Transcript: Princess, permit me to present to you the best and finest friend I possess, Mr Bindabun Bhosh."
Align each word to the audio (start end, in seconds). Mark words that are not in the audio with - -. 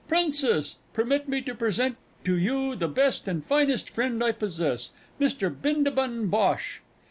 Princess, 0.07 0.77
permit 0.93 1.29
me 1.29 1.43
to 1.43 1.53
present 1.53 1.95
to 2.25 2.35
you 2.35 2.75
the 2.75 2.87
best 2.87 3.27
and 3.27 3.45
finest 3.45 3.87
friend 3.87 4.23
I 4.23 4.31
possess, 4.31 4.89
Mr 5.19 5.55
Bindabun 5.55 6.27
Bhosh." 6.27 6.79